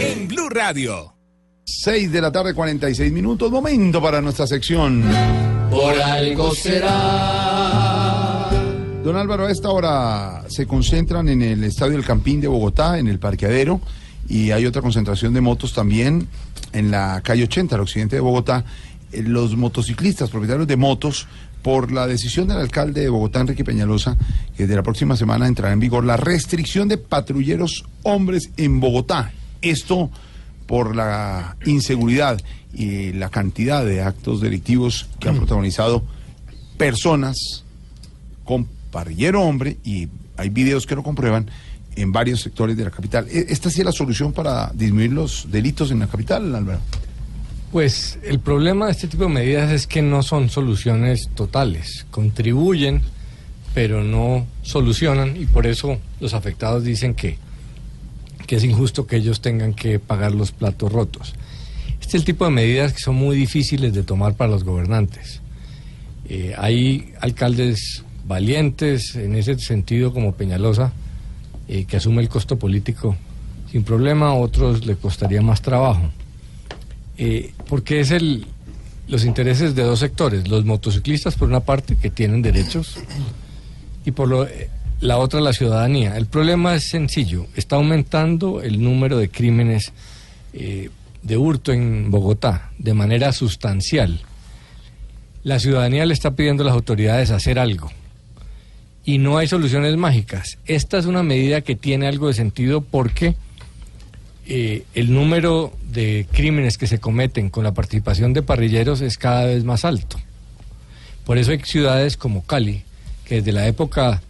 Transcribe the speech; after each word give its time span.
En 0.00 0.26
Blue 0.26 0.48
Radio. 0.48 1.14
6 1.64 2.10
de 2.10 2.20
la 2.20 2.32
tarde, 2.32 2.52
46 2.52 3.12
minutos. 3.12 3.48
Momento 3.50 4.02
para 4.02 4.20
nuestra 4.20 4.48
sección. 4.48 5.04
Por 5.70 5.94
algo 6.02 6.52
será. 6.52 8.50
Don 9.04 9.16
Álvaro, 9.16 9.46
a 9.46 9.52
esta 9.52 9.70
hora 9.70 10.42
se 10.48 10.66
concentran 10.66 11.28
en 11.28 11.42
el 11.42 11.62
Estadio 11.62 11.92
del 11.92 12.04
Campín 12.04 12.40
de 12.40 12.48
Bogotá, 12.48 12.98
en 12.98 13.06
el 13.06 13.20
parqueadero, 13.20 13.80
y 14.28 14.50
hay 14.50 14.66
otra 14.66 14.82
concentración 14.82 15.32
de 15.32 15.40
motos 15.40 15.72
también 15.72 16.26
en 16.72 16.90
la 16.90 17.20
calle 17.22 17.44
80, 17.44 17.76
al 17.76 17.82
occidente 17.82 18.16
de 18.16 18.20
Bogotá. 18.20 18.64
Eh, 19.12 19.22
Los 19.22 19.56
motociclistas, 19.56 20.30
propietarios 20.30 20.66
de 20.66 20.76
motos, 20.76 21.28
por 21.62 21.92
la 21.92 22.06
decisión 22.06 22.48
del 22.48 22.58
alcalde 22.58 23.02
de 23.02 23.08
Bogotá, 23.08 23.40
Enrique 23.40 23.64
Peñalosa, 23.64 24.16
que 24.56 24.66
de 24.66 24.74
la 24.76 24.82
próxima 24.82 25.16
semana 25.16 25.46
entrará 25.46 25.72
en 25.72 25.80
vigor 25.80 26.04
la 26.04 26.16
restricción 26.16 26.88
de 26.88 26.98
patrulleros 26.98 27.84
hombres 28.02 28.50
en 28.56 28.80
Bogotá. 28.80 29.32
Esto 29.62 30.10
por 30.66 30.96
la 30.96 31.56
inseguridad 31.66 32.40
y 32.74 33.12
la 33.12 33.28
cantidad 33.28 33.84
de 33.84 34.02
actos 34.02 34.40
delictivos 34.40 35.08
que 35.20 35.28
han 35.28 35.36
protagonizado 35.36 36.02
personas 36.76 37.64
con 38.44 38.66
parrillero 38.90 39.42
hombre 39.42 39.76
y 39.84 40.08
hay 40.36 40.48
videos 40.48 40.86
que 40.86 40.94
lo 40.94 41.02
comprueban 41.02 41.50
en 41.94 42.10
varios 42.10 42.40
sectores 42.40 42.76
de 42.76 42.84
la 42.84 42.90
capital. 42.90 43.26
E- 43.30 43.46
¿Esta 43.50 43.70
sí 43.70 43.80
es 43.80 43.84
la 43.84 43.92
solución 43.92 44.32
para 44.32 44.70
disminuir 44.74 45.12
los 45.12 45.46
delitos 45.50 45.90
en 45.90 45.98
la 46.00 46.06
capital, 46.06 46.54
Álvaro? 46.54 46.80
Pues 47.72 48.18
el 48.22 48.38
problema 48.38 48.84
de 48.84 48.92
este 48.92 49.08
tipo 49.08 49.22
de 49.22 49.30
medidas 49.30 49.72
es 49.72 49.86
que 49.86 50.02
no 50.02 50.22
son 50.22 50.50
soluciones 50.50 51.30
totales, 51.34 52.04
contribuyen, 52.10 53.00
pero 53.72 54.04
no 54.04 54.46
solucionan 54.60 55.40
y 55.40 55.46
por 55.46 55.66
eso 55.66 55.98
los 56.20 56.34
afectados 56.34 56.84
dicen 56.84 57.14
que, 57.14 57.38
que 58.46 58.56
es 58.56 58.64
injusto 58.64 59.06
que 59.06 59.16
ellos 59.16 59.40
tengan 59.40 59.72
que 59.72 59.98
pagar 59.98 60.34
los 60.34 60.52
platos 60.52 60.92
rotos. 60.92 61.34
Este 61.98 62.08
es 62.08 62.14
el 62.16 62.24
tipo 62.24 62.44
de 62.44 62.50
medidas 62.50 62.92
que 62.92 63.00
son 63.00 63.14
muy 63.14 63.36
difíciles 63.36 63.94
de 63.94 64.02
tomar 64.02 64.34
para 64.34 64.50
los 64.50 64.64
gobernantes. 64.64 65.40
Eh, 66.28 66.54
hay 66.58 67.14
alcaldes 67.20 68.04
valientes 68.26 69.16
en 69.16 69.34
ese 69.34 69.58
sentido 69.58 70.12
como 70.12 70.34
Peñalosa, 70.34 70.92
eh, 71.68 71.86
que 71.86 71.96
asume 71.96 72.20
el 72.20 72.28
costo 72.28 72.58
político 72.58 73.16
sin 73.70 73.82
problema, 73.82 74.28
a 74.28 74.34
otros 74.34 74.84
le 74.84 74.96
costaría 74.96 75.40
más 75.40 75.62
trabajo. 75.62 76.10
Eh, 77.18 77.52
porque 77.68 78.00
es 78.00 78.10
el, 78.10 78.46
los 79.08 79.24
intereses 79.24 79.74
de 79.74 79.82
dos 79.82 79.98
sectores, 79.98 80.48
los 80.48 80.64
motociclistas 80.64 81.34
por 81.34 81.48
una 81.48 81.60
parte 81.60 81.96
que 81.96 82.10
tienen 82.10 82.42
derechos 82.42 82.96
y 84.04 84.10
por 84.12 84.28
lo, 84.28 84.46
eh, 84.46 84.70
la 85.00 85.18
otra 85.18 85.40
la 85.40 85.52
ciudadanía. 85.52 86.16
El 86.16 86.26
problema 86.26 86.74
es 86.74 86.88
sencillo, 86.88 87.46
está 87.56 87.76
aumentando 87.76 88.62
el 88.62 88.82
número 88.82 89.18
de 89.18 89.28
crímenes 89.28 89.92
eh, 90.54 90.90
de 91.22 91.36
hurto 91.36 91.72
en 91.72 92.10
Bogotá 92.10 92.70
de 92.78 92.94
manera 92.94 93.32
sustancial. 93.32 94.20
La 95.44 95.58
ciudadanía 95.58 96.06
le 96.06 96.14
está 96.14 96.36
pidiendo 96.36 96.62
a 96.62 96.66
las 96.66 96.74
autoridades 96.74 97.30
hacer 97.30 97.58
algo 97.58 97.90
y 99.04 99.18
no 99.18 99.38
hay 99.38 99.48
soluciones 99.48 99.96
mágicas. 99.96 100.58
Esta 100.66 100.98
es 100.98 101.06
una 101.06 101.22
medida 101.22 101.60
que 101.60 101.74
tiene 101.74 102.06
algo 102.06 102.28
de 102.28 102.34
sentido 102.34 102.80
porque 102.80 103.34
eh, 104.46 104.84
el 104.94 105.12
número 105.12 105.72
de 105.92 106.26
crímenes 106.32 106.78
que 106.78 106.86
se 106.86 106.98
cometen 106.98 107.48
con 107.48 107.64
la 107.64 107.74
participación 107.74 108.32
de 108.32 108.42
parrilleros 108.42 109.00
es 109.00 109.18
cada 109.18 109.44
vez 109.46 109.64
más 109.64 109.84
alto. 109.84 110.18
Por 111.24 111.38
eso 111.38 111.52
hay 111.52 111.60
ciudades 111.60 112.16
como 112.16 112.44
Cali, 112.44 112.82
que 113.24 113.36
desde 113.36 113.52
la 113.52 113.66
época 113.66 114.20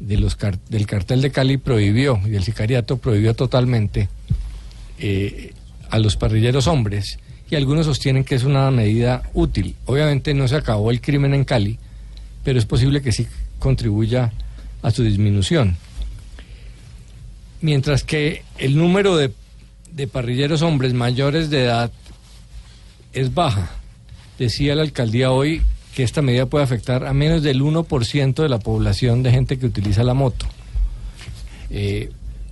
de 0.00 0.16
los 0.16 0.36
del 0.68 0.86
cartel 0.86 1.22
de 1.22 1.30
Cali 1.30 1.56
prohibió, 1.56 2.20
y 2.26 2.30
del 2.30 2.42
sicariato 2.42 2.96
prohibió 2.96 3.34
totalmente 3.34 4.08
eh, 4.98 5.52
a 5.90 5.98
los 5.98 6.16
parrilleros 6.16 6.66
hombres, 6.66 7.18
y 7.48 7.54
algunos 7.54 7.86
sostienen 7.86 8.24
que 8.24 8.34
es 8.34 8.44
una 8.44 8.70
medida 8.70 9.22
útil. 9.34 9.76
Obviamente 9.86 10.34
no 10.34 10.48
se 10.48 10.56
acabó 10.56 10.90
el 10.90 11.00
crimen 11.00 11.34
en 11.34 11.44
Cali, 11.44 11.78
pero 12.42 12.58
es 12.58 12.64
posible 12.64 13.02
que 13.02 13.12
sí 13.12 13.26
contribuya 13.58 14.32
a 14.82 14.90
su 14.90 15.04
disminución. 15.04 15.76
Mientras 17.60 18.04
que 18.04 18.42
el 18.58 18.76
número 18.76 19.16
de, 19.16 19.32
de 19.92 20.06
parrilleros 20.06 20.62
hombres 20.62 20.94
mayores 20.94 21.50
de 21.50 21.64
edad 21.64 21.90
es 23.12 23.34
baja. 23.34 23.70
Decía 24.38 24.74
la 24.74 24.82
alcaldía 24.82 25.30
hoy 25.32 25.62
que 25.94 26.02
esta 26.02 26.22
medida 26.22 26.46
puede 26.46 26.64
afectar 26.64 27.04
a 27.06 27.12
menos 27.12 27.42
del 27.42 27.60
1% 27.62 28.34
de 28.42 28.48
la 28.48 28.58
población 28.58 29.22
de 29.22 29.32
gente 29.32 29.58
que 29.58 29.66
utiliza 29.66 30.02
la 30.04 30.14
moto. 30.14 30.46
Eh, 31.70 32.10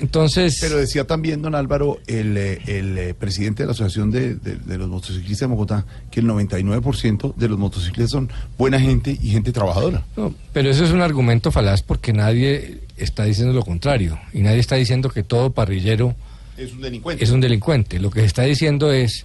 entonces... 0.00 0.58
Pero 0.60 0.78
decía 0.78 1.06
también, 1.06 1.42
don 1.42 1.54
Álvaro, 1.54 1.98
el, 2.06 2.36
eh, 2.36 2.58
el 2.66 2.96
eh, 2.98 3.14
presidente 3.14 3.62
de 3.62 3.66
la 3.66 3.72
Asociación 3.72 4.10
de, 4.10 4.34
de- 4.34 4.56
de 4.56 4.78
los 4.78 4.88
Motociclistas 4.88 5.40
de 5.40 5.46
Bogotá, 5.54 5.84
que 6.10 6.20
el 6.20 6.26
99% 6.26 7.34
de 7.34 7.48
los 7.48 7.58
motociclistas 7.58 8.10
son 8.10 8.30
buena 8.56 8.80
gente 8.80 9.16
y 9.20 9.30
gente 9.30 9.52
trabajadora. 9.52 10.02
No, 10.16 10.34
pero 10.52 10.70
eso 10.70 10.84
es 10.84 10.90
un 10.90 11.02
argumento 11.02 11.52
falaz 11.52 11.82
porque 11.82 12.12
nadie 12.14 12.80
está 12.96 13.24
diciendo 13.24 13.52
lo 13.52 13.62
contrario 13.62 14.18
y 14.32 14.40
nadie 14.40 14.58
está 14.58 14.76
diciendo 14.76 15.10
que 15.10 15.22
todo 15.22 15.50
parrillero 15.52 16.14
Es 16.60 16.72
un 16.72 16.82
delincuente. 16.82 17.24
es 17.24 17.30
un 17.30 17.40
delincuente. 17.40 17.98
Lo 17.98 18.10
que 18.10 18.20
se 18.20 18.26
está 18.26 18.42
diciendo 18.42 18.92
es 18.92 19.24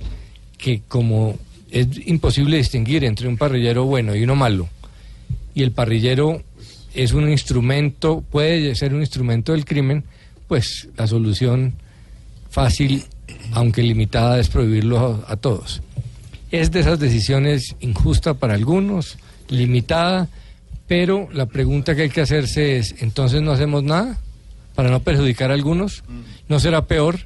que 0.57 0.81
como 0.87 1.37
es 1.69 1.87
imposible 2.05 2.55
distinguir 2.55 3.03
entre 3.03 3.27
un 3.27 3.35
parrillero 3.35 3.83
bueno 3.83 4.15
y 4.15 4.23
uno 4.23 4.35
malo, 4.35 4.69
y 5.53 5.63
el 5.63 5.71
parrillero 5.71 6.41
es 6.93 7.11
un 7.11 7.29
instrumento, 7.29 8.23
puede 8.31 8.73
ser 8.75 8.93
un 8.93 9.01
instrumento 9.01 9.51
del 9.51 9.65
crimen, 9.65 10.05
pues 10.47 10.87
la 10.95 11.07
solución 11.07 11.73
fácil, 12.49 13.03
aunque 13.51 13.83
limitada, 13.83 14.39
es 14.39 14.47
prohibirlo 14.47 15.23
a, 15.27 15.33
a 15.33 15.35
todos. 15.35 15.81
Es 16.51 16.71
de 16.71 16.79
esas 16.79 16.99
decisiones 16.99 17.75
injusta 17.81 18.35
para 18.35 18.53
algunos, 18.53 19.17
limitada, 19.49 20.29
pero 20.87 21.27
la 21.33 21.47
pregunta 21.47 21.95
que 21.95 22.03
hay 22.03 22.09
que 22.09 22.21
hacerse 22.21 22.77
es, 22.77 22.95
¿entonces 22.99 23.41
no 23.41 23.51
hacemos 23.51 23.83
nada 23.83 24.21
para 24.75 24.89
no 24.89 24.99
perjudicar 24.99 25.51
a 25.51 25.53
algunos? 25.53 26.03
¿No 26.47 26.59
será 26.59 26.85
peor 26.85 27.19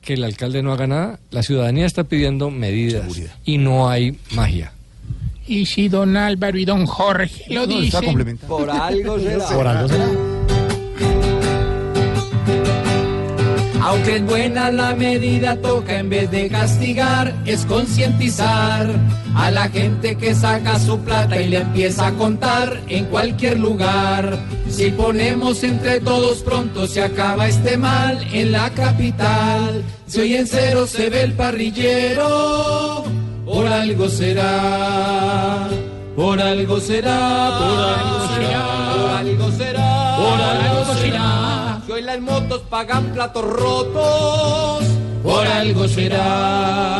que 0.00 0.14
el 0.14 0.24
alcalde 0.24 0.62
no 0.62 0.72
haga 0.72 0.86
nada? 0.86 1.18
La 1.30 1.42
ciudadanía 1.42 1.86
está 1.86 2.04
pidiendo 2.04 2.50
medidas 2.50 3.02
Seguridad. 3.02 3.34
y 3.44 3.58
no 3.58 3.88
hay 3.88 4.18
magia. 4.32 4.72
Y 5.46 5.66
si 5.66 5.88
don 5.88 6.16
Álvaro 6.16 6.58
y 6.58 6.64
don 6.64 6.86
Jorge 6.86 7.44
lo 7.52 7.62
No, 7.62 7.66
dicen. 7.66 8.38
Por 8.48 8.70
algo 8.70 9.18
será. 9.18 9.46
Por 9.48 9.66
algo 9.66 9.88
será. 9.88 10.06
Aunque 13.84 14.16
es 14.16 14.24
buena 14.24 14.70
la 14.70 14.94
medida, 14.94 15.56
toca 15.56 15.98
en 15.98 16.08
vez 16.08 16.30
de 16.30 16.48
castigar, 16.48 17.34
es 17.44 17.66
concientizar 17.66 18.88
a 19.36 19.50
la 19.50 19.68
gente 19.68 20.16
que 20.16 20.34
saca 20.34 20.78
su 20.78 20.98
plata 21.00 21.38
y 21.38 21.48
le 21.48 21.58
empieza 21.58 22.06
a 22.06 22.12
contar 22.12 22.80
en 22.88 23.04
cualquier 23.04 23.58
lugar. 23.58 24.38
Si 24.70 24.90
ponemos 24.90 25.62
entre 25.64 26.00
todos 26.00 26.38
pronto 26.38 26.86
se 26.86 27.02
acaba 27.02 27.46
este 27.46 27.76
mal 27.76 28.26
en 28.32 28.52
la 28.52 28.70
capital. 28.70 29.84
Si 30.06 30.20
hoy 30.20 30.36
en 30.36 30.46
cero 30.46 30.86
se 30.86 31.10
ve 31.10 31.24
el 31.24 31.34
parrillero, 31.34 33.04
por 33.44 33.66
algo 33.66 34.08
será. 34.08 35.68
Por 36.16 36.40
algo 36.40 36.80
será, 36.80 37.50
por 37.58 37.78
algo 38.00 38.34
será, 38.34 38.94
por 38.94 39.10
algo 39.10 39.50
será, 39.50 40.16
por 40.16 40.40
algo 40.40 40.94
será. 40.94 41.43
Hoy 41.94 42.02
las 42.02 42.20
motos 42.20 42.62
pagan 42.68 43.12
platos 43.12 43.44
rotos, 43.44 44.84
por 45.22 45.46
algo 45.46 45.86
será. 45.86 46.98